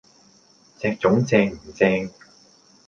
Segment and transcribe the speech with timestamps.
[0.03, 0.05] 隻
[0.95, 2.09] 糉正唔正